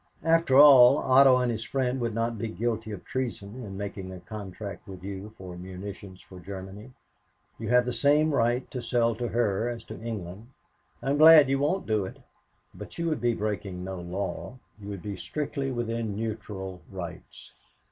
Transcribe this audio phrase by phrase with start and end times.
[0.23, 4.19] After all, Otto and his friend would not be guilty of treason in making a
[4.19, 6.93] contract with you for munitions for Germany.
[7.59, 10.47] You have the same right to sell to her as to England.
[11.03, 12.17] I'm glad you won't do it
[12.73, 17.53] but you would be breaking no law you would be strictly within neutral rights."